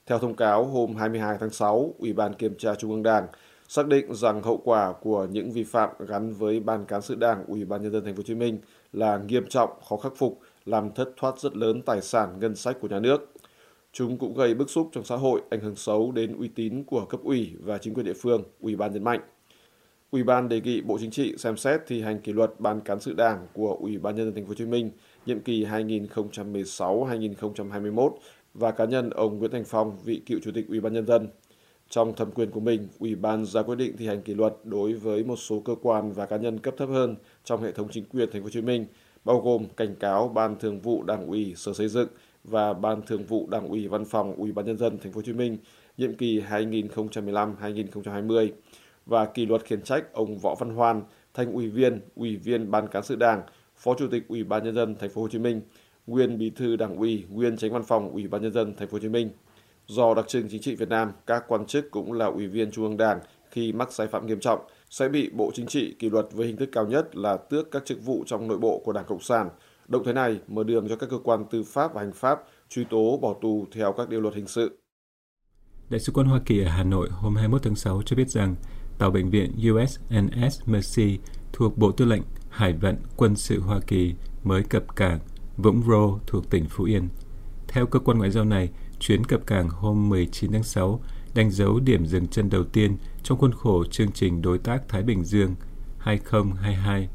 Theo 0.06 0.20
thông 0.20 0.36
cáo 0.36 0.66
hôm 0.66 0.96
22 0.96 1.38
tháng 1.40 1.50
6, 1.50 1.94
Ủy 2.00 2.14
ban 2.14 2.34
Kiểm 2.34 2.56
tra 2.58 2.76
Trung 2.76 2.92
ương 2.92 3.04
Đảng 3.04 3.28
xác 3.68 3.88
định 3.88 4.14
rằng 4.14 4.44
hậu 4.44 4.58
quả 4.58 4.94
của 5.02 5.28
những 5.32 5.52
vi 5.52 5.64
phạm 5.64 5.90
gắn 6.08 6.34
với 6.34 6.60
Ban 6.60 6.86
cán 6.86 7.02
sự 7.02 7.16
Đảng 7.16 7.46
Ủy 7.48 7.66
ban 7.66 7.84
nhân 7.84 7.92
dân 7.92 8.06
thành 8.06 8.16
phố 8.16 8.20
Hồ 8.20 8.24
Chí 8.24 8.36
Minh 8.36 8.58
là 8.94 9.18
nghiêm 9.18 9.46
trọng, 9.50 9.70
khó 9.90 9.98
khắc 9.98 10.14
phục, 10.16 10.40
làm 10.66 10.92
thất 10.92 11.10
thoát 11.18 11.40
rất 11.40 11.56
lớn 11.56 11.82
tài 11.82 12.02
sản 12.02 12.40
ngân 12.40 12.56
sách 12.56 12.78
của 12.82 12.88
nhà 12.88 13.00
nước. 13.00 13.32
Chúng 13.94 14.18
cũng 14.18 14.34
gây 14.34 14.54
bức 14.54 14.70
xúc 14.70 14.90
trong 14.92 15.04
xã 15.04 15.16
hội, 15.16 15.42
ảnh 15.50 15.60
hưởng 15.60 15.76
xấu 15.76 16.12
đến 16.12 16.38
uy 16.40 16.48
tín 16.48 16.84
của 16.84 17.06
cấp 17.06 17.20
ủy 17.24 17.54
và 17.64 17.78
chính 17.78 17.94
quyền 17.94 18.06
địa 18.06 18.14
phương, 18.14 18.44
Ủy 18.62 18.76
ban 18.76 18.94
nhấn 18.94 19.04
mạnh. 19.04 19.20
Ủy 20.12 20.24
ban 20.24 20.50
đề 20.50 20.62
nghị 20.62 20.82
Bộ 20.82 20.98
Chính 21.00 21.12
trị 21.12 21.36
xem 21.38 21.58
xét 21.58 21.82
thi 21.88 22.02
hành 22.02 22.22
kỷ 22.22 22.34
luật 22.34 22.52
Ban 22.60 22.82
cán 22.82 23.00
sự 23.00 23.14
Đảng 23.14 23.48
của 23.54 23.78
Ủy 23.80 23.98
ban 23.98 24.16
nhân 24.16 24.26
dân 24.26 24.36
thành 24.36 24.46
phố 24.46 24.50
Hồ 24.50 24.56
Chí 24.56 24.66
Minh 24.66 24.92
nhiệm 25.26 25.40
kỳ 25.40 25.66
2016-2021 25.66 28.12
và 28.54 28.72
cá 28.72 28.86
nhân 28.86 29.10
ông 29.10 29.38
Nguyễn 29.38 29.52
Thành 29.52 29.66
Phong, 29.66 29.98
vị 30.04 30.22
cựu 30.26 30.40
chủ 30.44 30.52
tịch 30.54 30.68
Ủy 30.68 30.80
ban 30.80 30.94
nhân 30.94 31.06
dân. 31.06 31.28
Trong 31.94 32.16
thẩm 32.16 32.32
quyền 32.32 32.52
của 32.52 32.60
mình, 32.60 32.88
Ủy 33.00 33.16
ban 33.16 33.46
ra 33.46 33.62
quyết 33.62 33.76
định 33.76 33.98
thi 33.98 34.08
hành 34.08 34.22
kỷ 34.22 34.34
luật 34.34 34.54
đối 34.64 34.94
với 34.94 35.24
một 35.24 35.36
số 35.36 35.60
cơ 35.60 35.76
quan 35.82 36.14
và 36.14 36.26
cá 36.26 36.38
nhân 36.38 36.60
cấp 36.60 36.74
thấp 36.78 36.90
hơn 36.90 37.16
trong 37.44 37.64
hệ 37.64 37.72
thống 37.72 37.88
chính 37.92 38.06
quyền 38.06 38.30
thành 38.32 38.42
phố 38.42 38.46
Hồ 38.46 38.50
Chí 38.50 38.62
Minh, 38.62 38.86
bao 39.26 39.40
gồm 39.40 39.66
cảnh 39.78 39.96
cáo 39.96 40.28
Ban 40.28 40.56
Thường 40.60 40.80
vụ 40.80 41.04
Đảng 41.04 41.28
ủy 41.28 41.54
Sở 41.56 41.74
Xây 41.74 41.88
dựng 41.88 42.08
và 42.44 42.74
Ban 42.74 43.02
Thường 43.02 43.24
vụ 43.24 43.48
Đảng 43.52 43.68
ủy 43.68 43.88
Văn 43.88 44.06
phòng 44.06 44.36
Ủy 44.36 44.52
ban 44.52 44.66
nhân 44.66 44.78
dân 44.78 44.98
thành 44.98 45.12
phố 45.12 45.18
Hồ 45.18 45.22
Chí 45.22 45.34
Minh 45.34 45.58
nhiệm 45.98 46.14
kỳ 46.14 46.42
2015-2020 46.42 48.50
và 49.06 49.26
kỷ 49.26 49.46
luật 49.46 49.66
khiển 49.66 49.82
trách 49.82 50.14
ông 50.14 50.38
Võ 50.38 50.56
Văn 50.56 50.70
Hoan, 50.70 51.02
thành 51.34 51.54
ủy 51.54 51.70
viên, 51.70 52.02
ủy 52.16 52.36
viên 52.36 52.72
Ban 52.72 52.88
cán 52.88 53.04
sự 53.04 53.16
Đảng, 53.16 53.42
Phó 53.78 53.96
Chủ 54.00 54.08
tịch 54.08 54.24
Ủy 54.28 54.44
ban 54.44 54.64
nhân 54.64 54.76
dân 54.76 54.96
thành 55.00 55.10
phố 55.10 55.22
Hồ 55.22 55.28
Chí 55.28 55.40
Minh, 55.40 55.62
nguyên 56.08 56.38
Bí 56.38 56.50
thư 56.50 56.76
Đảng 56.76 56.98
ủy, 56.98 57.24
nguyên 57.30 57.58
Tránh 57.58 57.72
Văn 57.72 57.84
phòng 57.84 58.12
Ủy 58.12 58.28
ban 58.28 58.42
nhân 58.42 58.54
dân 58.54 58.74
thành 58.78 58.88
phố 58.88 58.96
Hồ 58.96 59.00
Chí 59.00 59.10
Minh. 59.10 59.30
Do 59.88 60.14
đặc 60.14 60.28
trưng 60.28 60.50
chính 60.50 60.62
trị 60.62 60.76
Việt 60.76 60.90
Nam, 60.90 61.12
các 61.28 61.44
quan 61.48 61.66
chức 61.66 61.92
cũng 61.92 62.12
là 62.14 62.26
ủy 62.26 62.48
viên 62.48 62.72
Trung 62.72 62.86
ương 62.86 62.98
Đảng 62.98 63.20
khi 63.52 63.74
mắc 63.74 63.92
sai 63.92 64.08
phạm 64.08 64.26
nghiêm 64.28 64.40
trọng 64.40 64.60
sẽ 64.90 65.10
bị 65.10 65.30
Bộ 65.34 65.52
Chính 65.54 65.66
trị 65.66 65.96
kỷ 66.00 66.10
luật 66.10 66.26
với 66.32 66.48
hình 66.48 66.58
thức 66.58 66.70
cao 66.72 66.86
nhất 66.86 67.16
là 67.16 67.38
tước 67.38 67.72
các 67.72 67.86
chức 67.86 68.06
vụ 68.06 68.24
trong 68.28 68.48
nội 68.48 68.58
bộ 68.58 68.82
của 68.86 68.94
Đảng 68.94 69.06
Cộng 69.08 69.22
sản. 69.22 69.50
Động 69.88 70.04
thái 70.06 70.14
này 70.14 70.40
mở 70.48 70.64
đường 70.64 70.90
cho 70.90 70.96
các 70.96 71.10
cơ 71.10 71.18
quan 71.24 71.46
tư 71.52 71.64
pháp 71.64 71.94
và 71.94 72.02
hành 72.02 72.14
pháp 72.14 72.40
truy 72.70 72.84
tố 72.90 73.20
bỏ 73.22 73.36
tù 73.42 73.66
theo 73.72 73.94
các 73.98 74.10
điều 74.10 74.22
luật 74.22 74.36
hình 74.36 74.48
sự. 74.48 74.80
Đại 75.90 76.00
sứ 76.00 76.12
quán 76.12 76.28
Hoa 76.28 76.40
Kỳ 76.46 76.64
ở 76.64 76.70
Hà 76.70 76.84
Nội 76.84 77.10
hôm 77.12 77.36
21 77.36 77.64
tháng 77.64 77.76
6 77.76 78.02
cho 78.06 78.16
biết 78.16 78.30
rằng 78.30 78.56
tàu 78.98 79.12
bệnh 79.12 79.30
viện 79.30 79.52
USNS 79.72 80.62
Mercy 80.66 81.20
thuộc 81.54 81.78
Bộ 81.78 81.92
Tư 81.92 82.06
lệnh 82.06 82.22
Hải 82.50 82.74
vận 82.74 82.96
Quân 83.18 83.36
sự 83.36 83.60
Hoa 83.60 83.80
Kỳ 83.88 84.14
mới 84.44 84.64
cập 84.64 84.96
cảng 84.96 85.20
Vũng 85.58 85.82
Rô 85.88 86.20
thuộc 86.28 86.50
tỉnh 86.50 86.66
Phú 86.70 86.84
Yên. 86.84 87.10
Theo 87.68 87.86
cơ 87.86 88.00
quan 88.00 88.18
ngoại 88.18 88.32
giao 88.32 88.46
này, 88.46 88.70
chuyến 89.04 89.24
cập 89.24 89.48
cảng 89.48 89.70
hôm 89.70 90.10
19 90.10 90.52
tháng 90.52 90.64
6 90.64 91.02
đánh 91.36 91.52
dấu 91.52 91.80
điểm 91.80 92.06
dừng 92.06 92.28
chân 92.28 92.50
đầu 92.50 92.64
tiên 92.64 92.98
trong 93.24 93.38
khuôn 93.38 93.52
khổ 93.52 93.84
chương 93.92 94.12
trình 94.12 94.42
Đối 94.42 94.58
tác 94.58 94.90
Thái 94.90 95.04
Bình 95.04 95.24
Dương 95.24 95.56
2022. 95.98 97.10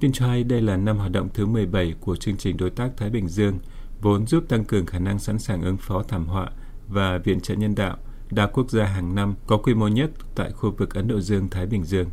Tin 0.00 0.12
cho 0.12 0.26
hay 0.26 0.44
đây 0.44 0.62
là 0.62 0.76
năm 0.76 0.98
hoạt 0.98 1.12
động 1.12 1.28
thứ 1.34 1.46
17 1.46 1.94
của 2.00 2.16
chương 2.16 2.36
trình 2.36 2.56
Đối 2.56 2.70
tác 2.70 2.90
Thái 2.96 3.10
Bình 3.10 3.28
Dương, 3.28 3.58
vốn 4.00 4.26
giúp 4.26 4.44
tăng 4.48 4.64
cường 4.64 4.86
khả 4.86 4.98
năng 4.98 5.18
sẵn 5.18 5.38
sàng 5.38 5.62
ứng 5.62 5.76
phó 5.76 6.02
thảm 6.02 6.26
họa 6.26 6.50
và 6.88 7.18
viện 7.18 7.40
trợ 7.40 7.54
nhân 7.54 7.74
đạo 7.74 7.96
đa 8.30 8.46
quốc 8.46 8.70
gia 8.70 8.84
hàng 8.84 9.14
năm 9.14 9.34
có 9.46 9.56
quy 9.56 9.74
mô 9.74 9.88
nhất 9.88 10.10
tại 10.34 10.50
khu 10.50 10.70
vực 10.70 10.94
Ấn 10.94 11.08
Độ 11.08 11.20
Dương-Thái 11.20 11.66
Bình 11.66 11.84
Dương. 11.84 12.10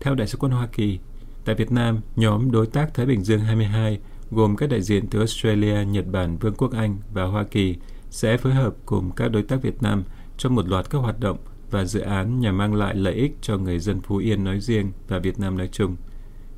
Theo 0.00 0.14
Đại 0.14 0.28
sứ 0.28 0.38
quán 0.38 0.52
Hoa 0.52 0.66
Kỳ, 0.66 0.98
tại 1.44 1.54
Việt 1.54 1.72
Nam, 1.72 2.00
nhóm 2.16 2.50
Đối 2.50 2.66
tác 2.66 2.94
Thái 2.94 3.06
Bình 3.06 3.24
Dương 3.24 3.40
22 3.40 3.98
gồm 4.30 4.56
các 4.56 4.68
đại 4.70 4.82
diện 4.82 5.06
từ 5.06 5.18
Australia, 5.18 5.84
Nhật 5.84 6.04
Bản, 6.12 6.38
Vương 6.38 6.54
quốc 6.54 6.72
Anh 6.72 6.96
và 7.12 7.24
Hoa 7.24 7.44
Kỳ 7.44 7.76
sẽ 8.10 8.36
phối 8.36 8.54
hợp 8.54 8.74
cùng 8.86 9.10
các 9.10 9.28
đối 9.28 9.42
tác 9.42 9.62
Việt 9.62 9.82
Nam 9.82 10.04
trong 10.36 10.54
một 10.54 10.68
loạt 10.68 10.90
các 10.90 10.98
hoạt 10.98 11.20
động 11.20 11.38
và 11.70 11.84
dự 11.84 12.00
án 12.00 12.40
nhằm 12.40 12.58
mang 12.58 12.74
lại 12.74 12.94
lợi 12.94 13.14
ích 13.14 13.36
cho 13.40 13.58
người 13.58 13.78
dân 13.78 14.00
Phú 14.00 14.16
Yên 14.16 14.44
nói 14.44 14.60
riêng 14.60 14.92
và 15.08 15.18
Việt 15.18 15.40
Nam 15.40 15.58
nói 15.58 15.68
chung. 15.72 15.96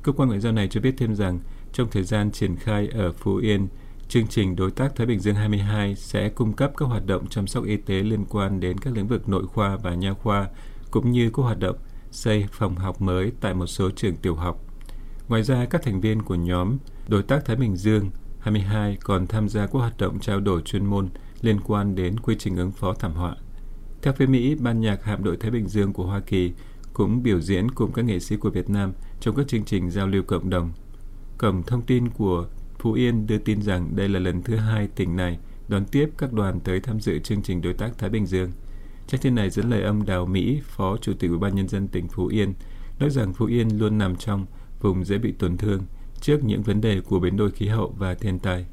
Cơ 0.03 0.11
quan 0.11 0.29
ngoại 0.29 0.39
giao 0.39 0.53
này 0.53 0.67
cho 0.67 0.81
biết 0.81 0.93
thêm 0.97 1.15
rằng 1.15 1.39
trong 1.73 1.87
thời 1.91 2.03
gian 2.03 2.31
triển 2.31 2.55
khai 2.55 2.87
ở 2.87 3.11
Phú 3.11 3.35
Yên, 3.35 3.67
chương 4.07 4.27
trình 4.27 4.55
Đối 4.55 4.71
tác 4.71 4.95
Thái 4.95 5.07
Bình 5.07 5.19
Dương 5.19 5.35
22 5.35 5.95
sẽ 5.95 6.29
cung 6.29 6.53
cấp 6.53 6.71
các 6.77 6.85
hoạt 6.85 7.05
động 7.05 7.27
chăm 7.27 7.47
sóc 7.47 7.65
y 7.65 7.77
tế 7.77 7.95
liên 7.95 8.25
quan 8.25 8.59
đến 8.59 8.77
các 8.77 8.93
lĩnh 8.93 9.07
vực 9.07 9.29
nội 9.29 9.47
khoa 9.47 9.77
và 9.77 9.95
nha 9.95 10.13
khoa, 10.13 10.47
cũng 10.91 11.11
như 11.11 11.29
các 11.29 11.43
hoạt 11.43 11.59
động 11.59 11.75
xây 12.11 12.45
phòng 12.51 12.75
học 12.75 13.01
mới 13.01 13.31
tại 13.41 13.53
một 13.53 13.67
số 13.67 13.89
trường 13.91 14.15
tiểu 14.15 14.35
học. 14.35 14.59
Ngoài 15.27 15.43
ra, 15.43 15.65
các 15.65 15.81
thành 15.83 16.01
viên 16.01 16.21
của 16.21 16.35
nhóm 16.35 16.77
Đối 17.07 17.23
tác 17.23 17.45
Thái 17.45 17.55
Bình 17.55 17.75
Dương 17.75 18.09
22 18.39 18.97
còn 19.03 19.27
tham 19.27 19.49
gia 19.49 19.65
các 19.65 19.73
hoạt 19.73 19.97
động 19.97 20.19
trao 20.19 20.39
đổi 20.39 20.61
chuyên 20.61 20.85
môn 20.85 21.09
liên 21.41 21.59
quan 21.61 21.95
đến 21.95 22.19
quy 22.19 22.35
trình 22.39 22.57
ứng 22.57 22.71
phó 22.71 22.93
thảm 22.93 23.13
họa. 23.13 23.35
Theo 24.01 24.13
phía 24.13 24.25
Mỹ, 24.25 24.55
ban 24.55 24.81
nhạc 24.81 25.03
hạm 25.03 25.23
đội 25.23 25.37
Thái 25.37 25.51
Bình 25.51 25.67
Dương 25.67 25.93
của 25.93 26.05
Hoa 26.05 26.19
Kỳ 26.19 26.51
cũng 26.93 27.23
biểu 27.23 27.41
diễn 27.41 27.71
cùng 27.71 27.91
các 27.91 28.05
nghệ 28.05 28.19
sĩ 28.19 28.37
của 28.37 28.49
Việt 28.49 28.69
Nam 28.69 28.93
trong 29.19 29.35
các 29.35 29.47
chương 29.47 29.65
trình 29.65 29.91
giao 29.91 30.07
lưu 30.07 30.23
cộng 30.23 30.49
đồng. 30.49 30.71
Cổng 31.37 31.63
thông 31.63 31.81
tin 31.81 32.09
của 32.09 32.47
Phú 32.79 32.93
Yên 32.93 33.27
đưa 33.27 33.37
tin 33.37 33.61
rằng 33.61 33.95
đây 33.95 34.09
là 34.09 34.19
lần 34.19 34.41
thứ 34.41 34.55
hai 34.55 34.87
tỉnh 34.87 35.15
này 35.15 35.39
đón 35.67 35.85
tiếp 35.85 36.09
các 36.17 36.33
đoàn 36.33 36.59
tới 36.59 36.79
tham 36.79 36.99
dự 36.99 37.19
chương 37.19 37.41
trình 37.41 37.61
đối 37.61 37.73
tác 37.73 37.97
Thái 37.97 38.09
Bình 38.09 38.25
Dương. 38.25 38.51
Trang 39.07 39.21
tin 39.21 39.35
này 39.35 39.49
dẫn 39.49 39.69
lời 39.69 39.83
ông 39.83 40.05
Đào 40.05 40.25
Mỹ, 40.25 40.61
Phó 40.65 40.97
Chủ 40.97 41.13
tịch 41.13 41.29
Ủy 41.29 41.39
ban 41.39 41.55
nhân 41.55 41.67
dân 41.67 41.87
tỉnh 41.87 42.07
Phú 42.07 42.27
Yên, 42.27 42.53
nói 42.99 43.09
rằng 43.09 43.33
Phú 43.33 43.45
Yên 43.45 43.79
luôn 43.79 43.97
nằm 43.97 44.15
trong 44.15 44.45
vùng 44.81 45.05
dễ 45.05 45.17
bị 45.17 45.31
tổn 45.31 45.57
thương 45.57 45.81
trước 46.21 46.43
những 46.43 46.61
vấn 46.61 46.81
đề 46.81 47.01
của 47.01 47.19
biến 47.19 47.37
đổi 47.37 47.51
khí 47.51 47.67
hậu 47.67 47.95
và 47.97 48.13
thiên 48.15 48.39
tai. 48.39 48.65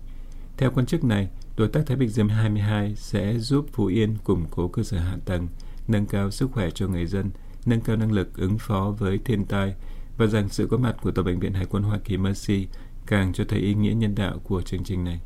Theo 0.57 0.71
quan 0.71 0.87
chức 0.87 1.05
này, 1.05 1.29
đối 1.59 1.69
tác 1.69 1.87
Thái 1.87 1.97
Bình 1.97 2.09
Dương 2.09 2.29
22 2.29 2.95
sẽ 2.97 3.39
giúp 3.39 3.67
Phú 3.73 3.87
Yên 3.87 4.17
củng 4.25 4.47
cố 4.51 4.69
cơ 4.69 4.83
sở 4.83 4.99
hạ 4.99 5.17
tầng, 5.25 5.49
nâng 5.89 6.07
cao 6.07 6.31
sức 6.31 6.51
khỏe 6.53 6.71
cho 6.71 6.89
người 6.89 7.07
dân, 7.07 7.31
nâng 7.67 7.81
cao 7.81 7.97
năng 7.97 8.13
lực 8.13 8.37
ứng 8.37 8.59
phó 8.59 8.95
với 8.99 9.19
thiên 9.25 9.45
tai 9.45 9.75
và 10.17 10.27
rằng 10.27 10.49
sự 10.49 10.67
có 10.71 10.77
mặt 10.77 10.97
của 11.03 11.11
Tàu 11.11 11.25
Bệnh 11.25 11.41
viện 11.41 11.53
Hải 11.53 11.67
quân 11.67 11.83
Hoa 11.83 11.99
Kỳ 12.05 12.17
Mercy 12.17 12.67
càng 13.07 13.33
cho 13.33 13.45
thấy 13.49 13.61
ý 13.61 13.75
nghĩa 13.75 13.95
nhân 13.95 14.15
đạo 14.15 14.39
của 14.45 14.63
chương 14.63 14.85
trình 14.85 15.05
này. 15.05 15.21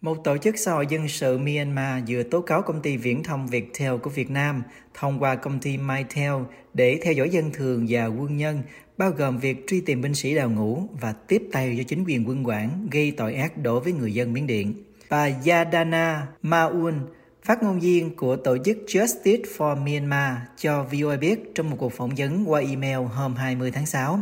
Một 0.00 0.24
tổ 0.24 0.36
chức 0.36 0.58
xã 0.58 0.72
hội 0.72 0.86
dân 0.86 1.08
sự 1.08 1.38
Myanmar 1.38 2.02
vừa 2.08 2.22
tố 2.22 2.40
cáo 2.40 2.62
công 2.62 2.82
ty 2.82 2.96
viễn 2.96 3.22
thông 3.22 3.46
Viettel 3.46 3.96
của 3.96 4.10
Việt 4.10 4.30
Nam 4.30 4.62
thông 4.94 5.22
qua 5.22 5.34
công 5.34 5.58
ty 5.60 5.78
Mytel 5.78 6.32
để 6.74 7.00
theo 7.02 7.12
dõi 7.12 7.30
dân 7.30 7.50
thường 7.52 7.86
và 7.88 8.06
quân 8.06 8.36
nhân, 8.36 8.62
bao 8.98 9.10
gồm 9.10 9.38
việc 9.38 9.66
truy 9.66 9.80
tìm 9.80 10.02
binh 10.02 10.14
sĩ 10.14 10.34
đào 10.34 10.50
ngũ 10.50 10.88
và 11.00 11.12
tiếp 11.12 11.42
tay 11.52 11.74
cho 11.78 11.84
chính 11.88 12.04
quyền 12.04 12.28
quân 12.28 12.46
quản 12.46 12.88
gây 12.90 13.10
tội 13.10 13.34
ác 13.34 13.58
đối 13.62 13.80
với 13.80 13.92
người 13.92 14.14
dân 14.14 14.32
Miến 14.32 14.46
Điện. 14.46 14.74
Bà 15.10 15.30
Yadana 15.46 16.26
Maun, 16.42 16.94
phát 17.42 17.62
ngôn 17.62 17.80
viên 17.80 18.16
của 18.16 18.36
tổ 18.36 18.56
chức 18.64 18.78
Justice 18.86 19.42
for 19.56 19.76
Myanmar 19.84 20.34
cho 20.58 20.82
VOA 20.82 21.16
biết 21.16 21.54
trong 21.54 21.70
một 21.70 21.76
cuộc 21.78 21.92
phỏng 21.92 22.10
vấn 22.16 22.50
qua 22.50 22.60
email 22.60 22.98
hôm 22.98 23.34
20 23.34 23.70
tháng 23.70 23.86
6. 23.86 24.20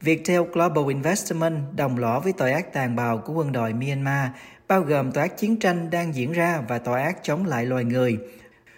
Viettel 0.00 0.42
Global 0.52 0.88
Investment 0.88 1.56
đồng 1.76 1.98
lõa 1.98 2.18
với 2.18 2.32
tội 2.32 2.52
ác 2.52 2.72
tàn 2.72 2.96
bạo 2.96 3.18
của 3.18 3.32
quân 3.32 3.52
đội 3.52 3.72
Myanmar 3.72 4.28
bao 4.68 4.80
gồm 4.80 5.12
tội 5.12 5.22
ác 5.22 5.38
chiến 5.38 5.58
tranh 5.58 5.90
đang 5.90 6.14
diễn 6.14 6.32
ra 6.32 6.60
và 6.68 6.78
tội 6.78 7.02
ác 7.02 7.18
chống 7.22 7.46
lại 7.46 7.66
loài 7.66 7.84
người. 7.84 8.18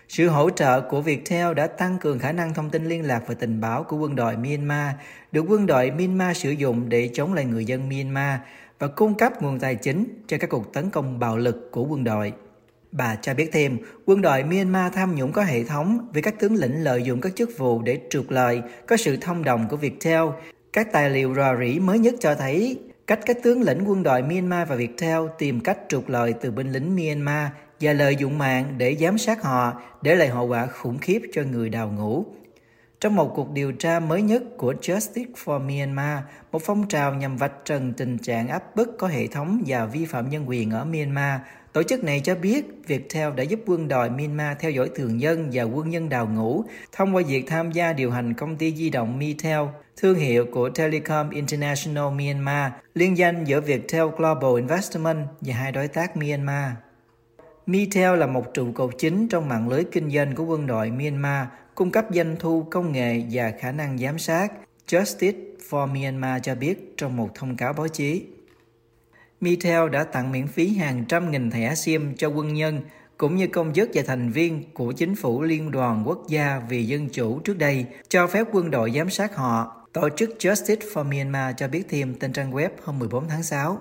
Sự 0.09 0.29
hỗ 0.29 0.51
trợ 0.51 0.81
của 0.81 1.01
Viettel 1.01 1.55
đã 1.55 1.67
tăng 1.67 1.99
cường 1.99 2.19
khả 2.19 2.33
năng 2.33 2.55
thông 2.55 2.71
tin 2.71 2.85
liên 2.85 3.07
lạc 3.07 3.23
và 3.27 3.35
tình 3.35 3.61
báo 3.61 3.85
của 3.85 3.97
quân 3.97 4.17
đội 4.17 4.37
Myanmar, 4.37 4.95
được 5.33 5.45
quân 5.49 5.67
đội 5.67 5.91
Myanmar 5.91 6.37
sử 6.37 6.51
dụng 6.51 6.89
để 6.89 7.11
chống 7.15 7.35
lại 7.35 7.45
người 7.45 7.65
dân 7.65 7.89
Myanmar 7.89 8.41
và 8.79 8.87
cung 8.87 9.15
cấp 9.15 9.43
nguồn 9.43 9.59
tài 9.59 9.75
chính 9.75 10.25
cho 10.27 10.39
các 10.39 10.51
cuộc 10.51 10.73
tấn 10.73 10.91
công 10.91 11.19
bạo 11.19 11.37
lực 11.37 11.69
của 11.73 11.85
quân 11.85 12.05
đội. 12.05 12.33
Bà 12.93 13.17
cho 13.23 13.35
biết 13.35 13.51
thêm, 13.53 13.79
quân 14.07 14.23
đội 14.23 14.45
Myanmar 14.45 14.93
tham 14.93 15.15
nhũng 15.15 15.33
có 15.33 15.43
hệ 15.43 15.65
thống 15.65 16.09
vì 16.13 16.23
các 16.23 16.39
tướng 16.39 16.55
lĩnh 16.55 16.85
lợi 16.85 17.03
dụng 17.03 17.21
các 17.21 17.37
chức 17.37 17.51
vụ 17.59 17.83
để 17.83 18.01
trục 18.11 18.31
lợi, 18.31 18.63
có 18.87 18.97
sự 18.97 19.17
thông 19.17 19.45
đồng 19.45 19.69
của 19.69 19.77
Viettel 19.77 20.23
các 20.77 20.93
tài 20.93 21.11
liệu 21.11 21.35
rò 21.35 21.57
rỉ 21.57 21.79
mới 21.79 21.99
nhất 21.99 22.15
cho 22.21 22.35
thấy 22.35 22.79
cách 23.07 23.21
các 23.27 23.37
tướng 23.43 23.63
lĩnh 23.63 23.89
quân 23.89 24.03
đội 24.03 24.23
Myanmar 24.23 24.69
và 24.69 24.77
Viettel 24.77 25.21
tìm 25.39 25.61
cách 25.61 25.79
trục 25.89 26.09
lợi 26.09 26.35
từ 26.41 26.51
binh 26.51 26.73
lính 26.73 26.97
Myanmar 26.97 27.49
và 27.81 27.93
lợi 27.93 28.17
dụng 28.17 28.39
mạng 28.39 28.75
để 28.79 28.97
giám 28.97 29.19
sát 29.19 29.43
họ 29.43 29.83
để 30.03 30.15
lại 30.15 30.29
hậu 30.29 30.47
quả 30.47 30.67
khủng 30.67 30.99
khiếp 30.99 31.23
cho 31.33 31.43
người 31.43 31.69
đào 31.69 31.93
ngũ. 31.97 32.25
Trong 33.01 33.15
một 33.15 33.33
cuộc 33.35 33.53
điều 33.53 33.73
tra 33.73 34.01
mới 34.01 34.23
nhất 34.23 34.43
của 34.57 34.73
Justice 34.73 35.33
for 35.45 35.61
Myanmar, 35.61 36.19
một 36.53 36.63
phong 36.63 36.89
trào 36.89 37.15
nhằm 37.15 37.37
vạch 37.37 37.65
trần 37.65 37.93
tình 37.93 38.19
trạng 38.19 38.49
áp 38.49 38.77
bức 38.77 38.99
có 38.99 39.07
hệ 39.07 39.27
thống 39.27 39.63
và 39.67 39.87
vi 39.87 40.05
phạm 40.05 40.31
nhân 40.31 40.49
quyền 40.49 40.71
ở 40.71 40.85
Myanmar, 40.85 41.41
tổ 41.77 41.83
chức 41.83 42.05
này 42.05 42.21
cho 42.25 42.35
biết 42.35 42.67
Viettel 42.87 43.35
đã 43.37 43.43
giúp 43.43 43.61
quân 43.67 43.89
đội 43.89 44.11
Myanmar 44.11 44.57
theo 44.61 44.71
dõi 44.71 44.91
thường 44.95 45.21
dân 45.21 45.51
và 45.53 45.63
quân 45.63 45.91
nhân 45.91 46.09
đào 46.09 46.29
ngũ 46.35 46.65
thông 46.93 47.15
qua 47.15 47.23
việc 47.29 47.45
tham 47.47 47.73
gia 47.73 47.93
điều 47.93 48.11
hành 48.11 48.35
công 48.35 48.57
ty 48.57 48.75
di 48.75 48.91
động 48.91 49.19
Mitel, 49.19 49.61
thương 49.97 50.19
hiệu 50.19 50.47
của 50.53 50.69
Telecom 50.69 51.31
International 51.31 52.05
Myanmar, 52.15 52.73
liên 52.95 53.17
danh 53.17 53.45
giữa 53.45 53.61
Viettel 53.61 54.07
Global 54.17 54.57
Investment 54.57 55.19
và 55.41 55.55
hai 55.55 55.73
đối 55.73 55.89
tác 55.89 56.17
Myanmar. 56.17 56.73
Mitel 57.67 58.19
là 58.19 58.27
một 58.27 58.55
trụ 58.55 58.73
cột 58.73 58.95
chính 58.99 59.29
trong 59.29 59.49
mạng 59.49 59.69
lưới 59.69 59.85
kinh 59.85 60.11
doanh 60.11 60.35
của 60.35 60.45
quân 60.45 60.67
đội 60.67 60.91
Myanmar, 60.91 61.47
cung 61.75 61.91
cấp 61.91 62.07
doanh 62.11 62.37
thu, 62.39 62.67
công 62.71 62.93
nghệ 62.93 63.23
và 63.31 63.53
khả 63.61 63.73
năng 63.73 63.99
giám 63.99 64.19
sát, 64.19 64.53
Justice 64.89 65.57
for 65.71 65.87
Myanmar 65.87 66.43
cho 66.43 66.55
biết 66.55 66.95
trong 66.97 67.17
một 67.17 67.29
thông 67.35 67.57
cáo 67.57 67.73
báo 67.73 67.89
chí. 67.89 68.25
Mitel 69.41 69.89
đã 69.93 70.05
tặng 70.05 70.33
miễn 70.33 70.47
phí 70.47 70.77
hàng 70.77 71.05
trăm 71.09 71.31
nghìn 71.31 71.51
thẻ 71.51 71.75
SIM 71.75 72.17
cho 72.17 72.29
quân 72.29 72.55
nhân 72.55 72.81
cũng 73.17 73.37
như 73.37 73.47
công 73.47 73.73
chức 73.73 73.91
và 73.95 74.03
thành 74.07 74.31
viên 74.31 74.73
của 74.75 74.93
chính 74.93 75.17
phủ 75.17 75.43
Liên 75.43 75.71
đoàn 75.71 76.03
Quốc 76.07 76.25
gia 76.29 76.63
vì 76.69 76.87
Dân 76.87 77.09
chủ 77.09 77.39
trước 77.39 77.59
đây 77.59 77.87
cho 78.09 78.27
phép 78.27 78.47
quân 78.53 78.71
đội 78.71 78.91
giám 78.91 79.11
sát 79.11 79.37
họ. 79.37 79.87
Tổ 79.93 80.09
chức 80.17 80.31
Justice 80.39 80.93
for 80.93 81.05
Myanmar 81.05 81.55
cho 81.57 81.69
biết 81.69 81.83
thêm 81.89 82.15
trên 82.15 82.33
trang 82.33 82.53
web 82.53 82.69
hôm 82.85 82.99
14 82.99 83.29
tháng 83.29 83.43
6. 83.43 83.79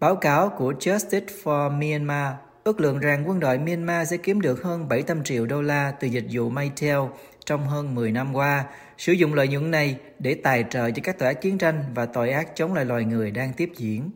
Báo 0.00 0.16
cáo 0.16 0.48
của 0.48 0.72
Justice 0.72 1.26
for 1.42 1.78
Myanmar 1.78 2.34
ước 2.64 2.80
lượng 2.80 2.98
rằng 2.98 3.28
quân 3.28 3.40
đội 3.40 3.58
Myanmar 3.58 4.10
sẽ 4.10 4.16
kiếm 4.16 4.40
được 4.40 4.62
hơn 4.62 4.88
700 4.88 5.24
triệu 5.24 5.46
đô 5.46 5.62
la 5.62 5.92
từ 6.00 6.08
dịch 6.08 6.26
vụ 6.32 6.50
Maytel 6.50 6.98
trong 7.46 7.66
hơn 7.68 7.94
10 7.94 8.12
năm 8.12 8.34
qua, 8.34 8.64
sử 8.98 9.12
dụng 9.12 9.34
lợi 9.34 9.48
nhuận 9.48 9.70
này 9.70 9.98
để 10.18 10.34
tài 10.34 10.64
trợ 10.70 10.90
cho 10.90 11.00
các 11.04 11.18
tội 11.18 11.28
ác 11.28 11.40
chiến 11.42 11.58
tranh 11.58 11.84
và 11.94 12.06
tội 12.06 12.30
ác 12.30 12.56
chống 12.56 12.74
lại 12.74 12.84
loài 12.84 13.04
người 13.04 13.30
đang 13.30 13.52
tiếp 13.52 13.70
diễn. 13.76 14.10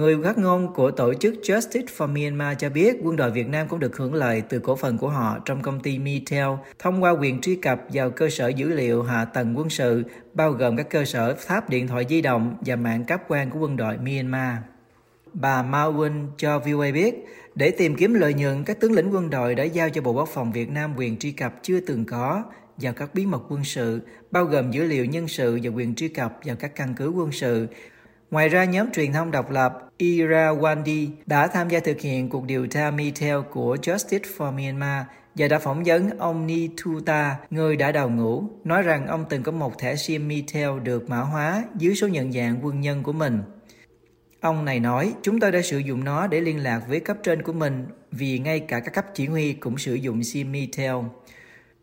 Người 0.00 0.18
phát 0.24 0.38
ngôn 0.38 0.74
của 0.74 0.90
tổ 0.90 1.14
chức 1.14 1.34
Justice 1.42 1.84
for 1.96 2.08
Myanmar 2.08 2.58
cho 2.58 2.70
biết 2.70 2.96
quân 3.02 3.16
đội 3.16 3.30
Việt 3.30 3.48
Nam 3.48 3.68
cũng 3.68 3.78
được 3.78 3.96
hưởng 3.96 4.14
lợi 4.14 4.42
từ 4.48 4.58
cổ 4.58 4.76
phần 4.76 4.98
của 4.98 5.08
họ 5.08 5.38
trong 5.44 5.62
công 5.62 5.80
ty 5.80 5.98
Mitel 5.98 6.48
thông 6.78 7.02
qua 7.02 7.10
quyền 7.10 7.40
truy 7.40 7.56
cập 7.56 7.80
vào 7.92 8.10
cơ 8.10 8.30
sở 8.30 8.48
dữ 8.48 8.68
liệu 8.68 9.02
hạ 9.02 9.24
tầng 9.24 9.58
quân 9.58 9.70
sự, 9.70 10.02
bao 10.32 10.52
gồm 10.52 10.76
các 10.76 10.90
cơ 10.90 11.04
sở 11.04 11.36
tháp 11.46 11.70
điện 11.70 11.88
thoại 11.88 12.06
di 12.08 12.22
động 12.22 12.56
và 12.60 12.76
mạng 12.76 13.04
cáp 13.04 13.28
quang 13.28 13.50
của 13.50 13.58
quân 13.58 13.76
đội 13.76 13.98
Myanmar. 13.98 14.56
Bà 15.32 15.62
Mao 15.62 15.92
Win 15.92 16.26
cho 16.36 16.58
VOA 16.58 16.90
biết, 16.92 17.14
để 17.54 17.70
tìm 17.70 17.96
kiếm 17.96 18.14
lợi 18.14 18.34
nhuận, 18.34 18.64
các 18.64 18.80
tướng 18.80 18.92
lĩnh 18.92 19.14
quân 19.14 19.30
đội 19.30 19.54
đã 19.54 19.64
giao 19.64 19.90
cho 19.90 20.02
Bộ 20.02 20.12
Quốc 20.12 20.28
phòng 20.28 20.52
Việt 20.52 20.70
Nam 20.70 20.94
quyền 20.96 21.18
truy 21.18 21.32
cập 21.32 21.54
chưa 21.62 21.80
từng 21.80 22.04
có 22.04 22.44
vào 22.76 22.92
các 22.92 23.14
bí 23.14 23.26
mật 23.26 23.42
quân 23.48 23.64
sự, 23.64 24.00
bao 24.30 24.44
gồm 24.44 24.70
dữ 24.70 24.84
liệu 24.84 25.04
nhân 25.04 25.28
sự 25.28 25.58
và 25.62 25.70
quyền 25.70 25.94
truy 25.94 26.08
cập 26.08 26.38
vào 26.44 26.56
các 26.56 26.74
căn 26.74 26.94
cứ 26.94 27.08
quân 27.08 27.32
sự. 27.32 27.66
Ngoài 28.30 28.48
ra, 28.48 28.64
nhóm 28.64 28.92
truyền 28.92 29.12
thông 29.12 29.30
độc 29.30 29.50
lập 29.50 29.90
Irawandi 29.98 31.08
đã 31.26 31.46
tham 31.46 31.68
gia 31.68 31.80
thực 31.80 32.00
hiện 32.00 32.28
cuộc 32.28 32.44
điều 32.44 32.66
tra 32.66 32.90
Mitel 32.90 33.40
của 33.50 33.76
Justice 33.76 34.36
for 34.36 34.52
Myanmar 34.52 35.04
và 35.34 35.48
đã 35.48 35.58
phỏng 35.58 35.82
vấn 35.84 36.18
ông 36.18 36.46
Nituta, 36.46 37.36
người 37.50 37.76
đã 37.76 37.92
đào 37.92 38.10
ngũ, 38.10 38.44
nói 38.64 38.82
rằng 38.82 39.06
ông 39.06 39.24
từng 39.28 39.42
có 39.42 39.52
một 39.52 39.78
thẻ 39.78 39.96
SIM 39.96 40.28
Mitel 40.28 40.80
được 40.82 41.10
mã 41.10 41.20
hóa 41.20 41.64
dưới 41.74 41.94
số 41.94 42.08
nhận 42.08 42.32
dạng 42.32 42.64
quân 42.64 42.80
nhân 42.80 43.02
của 43.02 43.12
mình. 43.12 43.42
Ông 44.40 44.64
này 44.64 44.80
nói, 44.80 45.14
chúng 45.22 45.40
tôi 45.40 45.52
đã 45.52 45.62
sử 45.62 45.78
dụng 45.78 46.04
nó 46.04 46.26
để 46.26 46.40
liên 46.40 46.62
lạc 46.62 46.80
với 46.88 47.00
cấp 47.00 47.16
trên 47.22 47.42
của 47.42 47.52
mình 47.52 47.86
vì 48.12 48.38
ngay 48.38 48.60
cả 48.60 48.80
các 48.80 48.94
cấp 48.94 49.06
chỉ 49.14 49.26
huy 49.26 49.52
cũng 49.52 49.78
sử 49.78 49.94
dụng 49.94 50.22
sim 50.22 50.52
Mitel. 50.52 50.96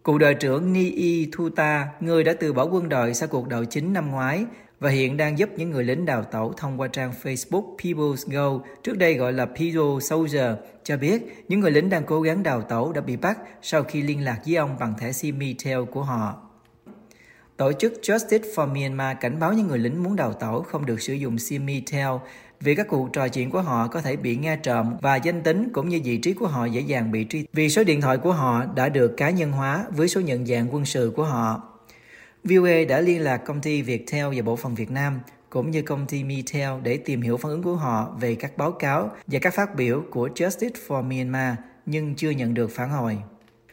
Cựu 0.04 0.18
đội 0.18 0.34
trưởng 0.34 0.74
Nii 0.74 1.30
Thuta, 1.32 1.88
người 2.00 2.24
đã 2.24 2.34
từ 2.40 2.54
bỏ 2.54 2.64
quân 2.64 2.90
đội 2.90 3.14
sau 3.14 3.30
cuộc 3.30 3.48
đảo 3.48 3.66
chính 3.66 3.94
năm 3.94 4.12
ngoái 4.12 4.46
và 4.80 4.90
hiện 4.90 5.18
đang 5.18 5.40
giúp 5.40 5.50
những 5.58 5.70
người 5.70 5.84
lính 5.84 6.06
đào 6.06 6.24
tẩu 6.24 6.54
thông 6.54 6.80
qua 6.80 6.88
trang 6.88 7.14
Facebook 7.24 7.76
People's 7.78 8.32
Go, 8.32 8.66
trước 8.84 8.98
đây 8.98 9.14
gọi 9.14 9.34
là 9.34 9.46
People 9.46 10.00
Soldier, 10.02 10.52
cho 10.84 10.98
biết 10.98 11.46
những 11.48 11.60
người 11.60 11.72
lính 11.72 11.90
đang 11.90 12.04
cố 12.06 12.22
gắng 12.22 12.44
đào 12.44 12.62
tẩu 12.62 12.92
đã 12.94 13.02
bị 13.02 13.18
bắt 13.18 13.38
sau 13.62 13.84
khi 13.84 14.02
liên 14.02 14.24
lạc 14.24 14.40
với 14.46 14.56
ông 14.56 14.76
bằng 14.80 14.94
thẻ 15.00 15.12
sim 15.12 15.40
Mitel 15.40 15.84
của 15.92 16.04
họ. 16.04 16.42
Tổ 17.58 17.72
chức 17.74 17.94
Justice 18.02 18.54
for 18.56 18.74
Myanmar 18.74 19.18
cảnh 19.22 19.40
báo 19.40 19.54
những 19.54 19.68
người 19.68 19.80
lính 19.80 20.04
muốn 20.04 20.16
đào 20.16 20.34
tẩu 20.34 20.62
không 20.62 20.86
được 20.86 21.02
sử 21.02 21.14
dụng 21.14 21.38
sim 21.38 21.66
Mitel 21.66 22.08
vì 22.60 22.76
các 22.76 22.88
cuộc 22.88 23.14
trò 23.14 23.28
chuyện 23.28 23.50
của 23.50 23.62
họ 23.62 23.88
có 23.88 24.02
thể 24.02 24.16
bị 24.16 24.36
nghe 24.36 24.58
trộm 24.58 24.96
và 25.02 25.16
danh 25.16 25.44
tính 25.44 25.70
cũng 25.74 25.90
như 25.90 26.02
vị 26.04 26.18
trí 26.18 26.34
của 26.34 26.48
họ 26.48 26.66
dễ 26.66 26.82
dàng 26.82 27.12
bị 27.12 27.26
truy 27.30 27.46
vì 27.54 27.70
số 27.70 27.84
điện 27.84 28.02
thoại 28.02 28.18
của 28.18 28.34
họ 28.34 28.66
đã 28.76 28.90
được 28.90 29.14
cá 29.18 29.30
nhân 29.30 29.52
hóa 29.52 29.86
với 29.90 30.08
số 30.08 30.22
nhận 30.22 30.46
dạng 30.46 30.74
quân 30.74 30.86
sự 30.86 31.14
của 31.16 31.24
họ. 31.24 31.77
VOA 32.50 32.86
đã 32.90 33.02
liên 33.02 33.22
lạc 33.22 33.38
công 33.38 33.62
ty 33.62 33.82
Viettel 33.82 34.26
và 34.36 34.42
Bộ 34.42 34.56
phận 34.56 34.76
Việt 34.76 34.92
Nam 34.92 35.20
cũng 35.50 35.72
như 35.72 35.82
công 35.82 36.06
ty 36.06 36.24
Mitel 36.24 36.70
để 36.84 36.98
tìm 36.98 37.22
hiểu 37.22 37.38
phản 37.38 37.52
ứng 37.52 37.64
của 37.64 37.76
họ 37.76 38.16
về 38.20 38.36
các 38.36 38.58
báo 38.58 38.72
cáo 38.72 39.12
và 39.28 39.40
các 39.40 39.54
phát 39.54 39.76
biểu 39.76 40.04
của 40.12 40.28
Justice 40.36 40.70
for 40.88 41.04
Myanmar 41.04 41.56
nhưng 41.86 42.16
chưa 42.16 42.30
nhận 42.30 42.54
được 42.54 42.72
phản 42.72 42.90
hồi. 42.90 43.18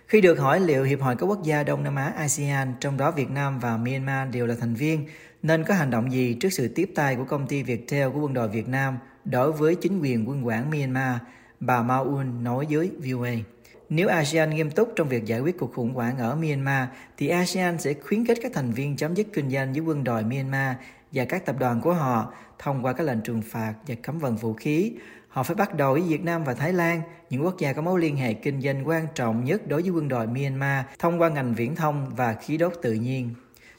Khi 0.06 0.20
được 0.20 0.38
hỏi 0.38 0.60
liệu 0.60 0.84
Hiệp 0.84 1.00
hội 1.00 1.16
các 1.16 1.26
quốc 1.26 1.42
gia 1.42 1.62
Đông 1.62 1.84
Nam 1.84 1.96
Á 1.96 2.12
ASEAN, 2.16 2.74
trong 2.80 2.96
đó 2.96 3.10
Việt 3.10 3.30
Nam 3.30 3.58
và 3.58 3.76
Myanmar 3.76 4.28
đều 4.32 4.46
là 4.46 4.54
thành 4.60 4.74
viên, 4.74 5.06
nên 5.42 5.64
có 5.64 5.74
hành 5.74 5.90
động 5.90 6.12
gì 6.12 6.34
trước 6.40 6.52
sự 6.52 6.68
tiếp 6.68 6.90
tay 6.94 7.16
của 7.16 7.24
công 7.24 7.46
ty 7.46 7.62
Viettel 7.62 8.10
của 8.10 8.20
quân 8.20 8.34
đội 8.34 8.48
Việt 8.48 8.68
Nam 8.68 8.98
đối 9.24 9.52
với 9.52 9.74
chính 9.74 10.00
quyền 10.00 10.28
quân 10.28 10.46
quản 10.46 10.70
Myanmar, 10.70 11.16
bà 11.60 11.82
Mao 11.82 12.04
Un 12.04 12.44
nói 12.44 12.66
với 12.70 12.90
VOA. 13.04 13.53
Nếu 13.96 14.08
ASEAN 14.08 14.50
nghiêm 14.50 14.70
túc 14.70 14.92
trong 14.96 15.08
việc 15.08 15.24
giải 15.24 15.40
quyết 15.40 15.58
cuộc 15.58 15.72
khủng 15.74 15.94
hoảng 15.94 16.18
ở 16.18 16.34
Myanmar, 16.34 16.88
thì 17.16 17.28
ASEAN 17.28 17.78
sẽ 17.78 17.94
khuyến 17.94 18.26
khích 18.26 18.38
các 18.42 18.52
thành 18.54 18.70
viên 18.70 18.96
chấm 18.96 19.14
dứt 19.14 19.26
kinh 19.32 19.50
doanh 19.50 19.72
với 19.72 19.80
quân 19.80 20.04
đội 20.04 20.24
Myanmar 20.24 20.76
và 21.12 21.24
các 21.24 21.46
tập 21.46 21.56
đoàn 21.58 21.80
của 21.80 21.94
họ 21.94 22.32
thông 22.58 22.84
qua 22.84 22.92
các 22.92 23.04
lệnh 23.04 23.20
trừng 23.20 23.42
phạt 23.42 23.74
và 23.86 23.94
cấm 24.02 24.18
vận 24.18 24.36
vũ 24.36 24.54
khí. 24.54 24.92
Họ 25.28 25.42
phải 25.42 25.56
bắt 25.56 25.74
đầu 25.74 25.92
với 25.92 26.02
Việt 26.02 26.24
Nam 26.24 26.44
và 26.44 26.54
Thái 26.54 26.72
Lan, 26.72 27.02
những 27.30 27.44
quốc 27.44 27.58
gia 27.58 27.72
có 27.72 27.82
mối 27.82 28.00
liên 28.00 28.16
hệ 28.16 28.32
kinh 28.32 28.60
doanh 28.60 28.88
quan 28.88 29.06
trọng 29.14 29.44
nhất 29.44 29.68
đối 29.68 29.82
với 29.82 29.90
quân 29.90 30.08
đội 30.08 30.26
Myanmar 30.26 30.84
thông 30.98 31.20
qua 31.20 31.28
ngành 31.28 31.54
viễn 31.54 31.76
thông 31.76 32.10
và 32.16 32.34
khí 32.34 32.56
đốt 32.56 32.72
tự 32.82 32.92
nhiên. 32.92 33.30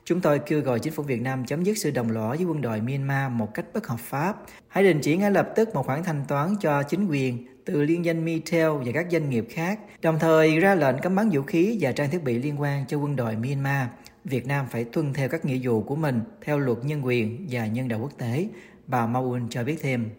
Chúng 0.05 0.22
tôi 0.22 0.39
kêu 0.39 0.62
gọi 0.62 0.79
chính 0.79 0.93
phủ 0.93 1.03
Việt 1.03 1.22
Nam 1.22 1.45
chấm 1.45 1.63
dứt 1.63 1.77
sự 1.77 1.91
đồng 1.91 2.12
lõa 2.12 2.29
với 2.29 2.43
quân 2.43 2.62
đội 2.62 2.81
Myanmar 2.81 3.31
một 3.31 3.53
cách 3.53 3.65
bất 3.74 3.88
hợp 3.88 4.00
pháp. 4.00 4.36
Hãy 4.67 4.84
đình 4.84 5.00
chỉ 5.01 5.17
ngay 5.17 5.31
lập 5.31 5.50
tức 5.55 5.75
một 5.75 5.86
khoản 5.86 6.03
thanh 6.03 6.24
toán 6.27 6.55
cho 6.62 6.84
chính 6.84 7.07
quyền 7.07 7.54
từ 7.65 7.81
liên 7.84 8.05
danh 8.05 8.25
Mitel 8.25 8.69
và 8.69 8.91
các 8.93 9.07
doanh 9.12 9.29
nghiệp 9.29 9.48
khác, 9.50 9.79
đồng 10.01 10.19
thời 10.19 10.60
ra 10.60 10.75
lệnh 10.75 10.95
cấm 11.01 11.15
bán 11.15 11.29
vũ 11.29 11.41
khí 11.41 11.77
và 11.81 11.91
trang 11.91 12.10
thiết 12.10 12.24
bị 12.24 12.39
liên 12.39 12.62
quan 12.62 12.86
cho 12.88 12.98
quân 12.98 13.15
đội 13.15 13.36
Myanmar. 13.36 13.88
Việt 14.24 14.48
Nam 14.48 14.65
phải 14.69 14.84
tuân 14.84 15.13
theo 15.13 15.29
các 15.29 15.45
nghĩa 15.45 15.60
vụ 15.63 15.81
của 15.81 15.95
mình 15.95 16.22
theo 16.41 16.60
luật 16.60 16.77
nhân 16.84 17.05
quyền 17.05 17.48
và 17.50 17.67
nhân 17.67 17.88
đạo 17.88 18.00
quốc 18.01 18.17
tế, 18.17 18.48
bà 18.88 19.07
Maun 19.07 19.50
cho 19.50 19.63
biết 19.63 19.77
thêm. 19.81 20.10